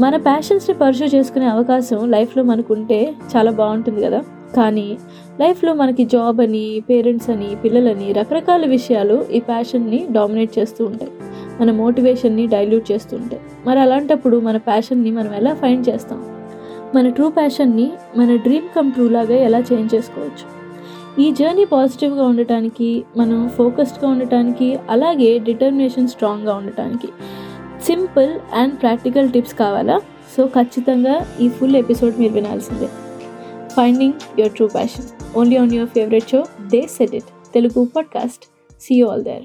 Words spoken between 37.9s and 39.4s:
podcast see all